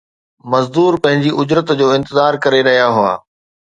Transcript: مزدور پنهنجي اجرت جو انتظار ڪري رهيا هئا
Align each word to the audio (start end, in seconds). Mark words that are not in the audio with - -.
مزدور 0.51 0.93
پنهنجي 1.03 1.31
اجرت 1.41 1.67
جو 1.81 1.87
انتظار 1.97 2.33
ڪري 2.43 2.61
رهيا 2.69 2.87
هئا 2.97 3.13